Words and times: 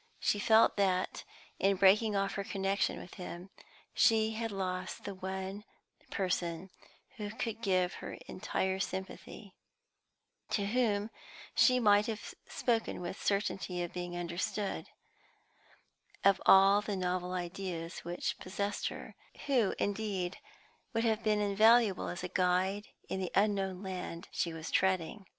She 0.19 0.39
felt 0.39 0.77
that, 0.77 1.23
in 1.59 1.75
breaking 1.77 2.15
off 2.15 2.33
her 2.33 2.43
connection 2.43 2.99
with 2.99 3.13
him, 3.21 3.51
she 3.93 4.31
had 4.31 4.51
lost 4.51 5.03
the 5.03 5.13
one 5.13 5.63
person 6.09 6.71
who 7.17 7.29
could 7.29 7.61
give 7.61 7.93
her 7.93 8.13
entire 8.25 8.79
sympathy; 8.79 9.53
to 10.49 10.65
whom 10.65 11.11
she 11.53 11.79
might 11.79 12.07
have 12.07 12.33
spoken 12.47 12.99
with 12.99 13.21
certainty 13.21 13.83
of 13.83 13.93
being 13.93 14.17
understood, 14.17 14.87
of 16.23 16.41
all 16.47 16.81
the 16.81 16.95
novel 16.95 17.33
ideas 17.33 17.99
which 17.99 18.39
possessed 18.39 18.87
her; 18.87 19.15
who, 19.45 19.75
indeed, 19.77 20.39
would 20.93 21.03
have 21.03 21.21
been 21.21 21.39
invaluable 21.41 22.07
as 22.07 22.23
a 22.23 22.27
guide 22.27 22.87
in 23.07 23.19
the 23.19 23.31
unknown 23.35 23.83
land 23.83 24.29
she 24.31 24.51
was 24.51 24.71
treading. 24.71 25.27